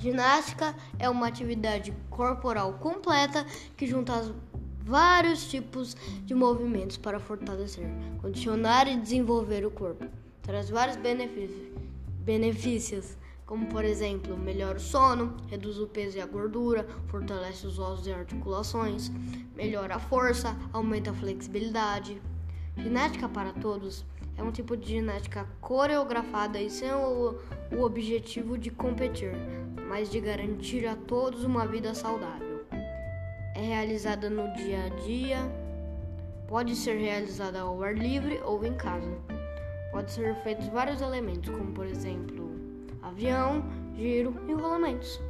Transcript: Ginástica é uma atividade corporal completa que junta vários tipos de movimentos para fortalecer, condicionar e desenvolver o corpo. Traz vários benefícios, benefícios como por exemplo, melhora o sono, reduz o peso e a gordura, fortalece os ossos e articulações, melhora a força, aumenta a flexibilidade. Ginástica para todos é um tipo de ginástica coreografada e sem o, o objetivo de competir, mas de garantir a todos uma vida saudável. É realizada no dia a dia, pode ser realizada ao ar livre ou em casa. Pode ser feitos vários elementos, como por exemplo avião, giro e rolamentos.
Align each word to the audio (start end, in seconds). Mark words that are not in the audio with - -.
Ginástica 0.00 0.74
é 0.98 1.10
uma 1.10 1.26
atividade 1.26 1.92
corporal 2.08 2.72
completa 2.74 3.44
que 3.76 3.86
junta 3.86 4.34
vários 4.82 5.48
tipos 5.50 5.94
de 6.24 6.34
movimentos 6.34 6.96
para 6.96 7.20
fortalecer, 7.20 7.86
condicionar 8.20 8.88
e 8.88 8.96
desenvolver 8.96 9.66
o 9.66 9.70
corpo. 9.70 10.06
Traz 10.42 10.70
vários 10.70 10.96
benefícios, 10.96 11.68
benefícios 12.24 13.16
como 13.50 13.66
por 13.66 13.84
exemplo, 13.84 14.38
melhora 14.38 14.78
o 14.78 14.80
sono, 14.80 15.36
reduz 15.48 15.76
o 15.76 15.86
peso 15.88 16.16
e 16.16 16.20
a 16.20 16.26
gordura, 16.26 16.86
fortalece 17.08 17.66
os 17.66 17.80
ossos 17.80 18.06
e 18.06 18.12
articulações, 18.12 19.10
melhora 19.56 19.96
a 19.96 19.98
força, 19.98 20.56
aumenta 20.72 21.10
a 21.10 21.14
flexibilidade. 21.14 22.22
Ginástica 22.82 23.28
para 23.28 23.52
todos 23.52 24.04
é 24.38 24.42
um 24.42 24.50
tipo 24.50 24.76
de 24.76 24.88
ginástica 24.88 25.46
coreografada 25.60 26.60
e 26.60 26.70
sem 26.70 26.90
o, 26.90 27.38
o 27.72 27.82
objetivo 27.82 28.56
de 28.56 28.70
competir, 28.70 29.32
mas 29.86 30.10
de 30.10 30.18
garantir 30.18 30.86
a 30.86 30.96
todos 30.96 31.44
uma 31.44 31.66
vida 31.66 31.94
saudável. 31.94 32.64
É 33.54 33.60
realizada 33.60 34.30
no 34.30 34.50
dia 34.54 34.86
a 34.86 34.88
dia, 35.04 35.38
pode 36.48 36.74
ser 36.74 36.96
realizada 36.96 37.60
ao 37.60 37.82
ar 37.82 37.94
livre 37.94 38.40
ou 38.44 38.64
em 38.64 38.74
casa. 38.74 39.12
Pode 39.92 40.10
ser 40.10 40.34
feitos 40.36 40.68
vários 40.68 41.02
elementos, 41.02 41.50
como 41.50 41.72
por 41.72 41.86
exemplo 41.86 42.50
avião, 43.02 43.62
giro 43.94 44.34
e 44.48 44.52
rolamentos. 44.54 45.20